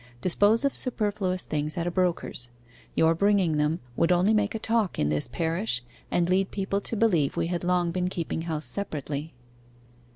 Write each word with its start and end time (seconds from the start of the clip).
Dispose 0.19 0.65
of 0.65 0.75
superfluous 0.75 1.43
things 1.43 1.77
at 1.77 1.85
a 1.85 1.91
broker's; 1.91 2.49
your 2.95 3.13
bringing 3.13 3.57
them 3.57 3.81
would 3.95 4.11
only 4.11 4.33
make 4.33 4.55
a 4.55 4.57
talk 4.57 4.97
in 4.97 5.09
this 5.09 5.27
parish, 5.27 5.83
and 6.09 6.27
lead 6.27 6.49
people 6.49 6.81
to 6.81 6.95
believe 6.95 7.37
we 7.37 7.45
had 7.45 7.63
long 7.63 7.91
been 7.91 8.09
keeping 8.09 8.41
house 8.41 8.65
separately. 8.65 9.35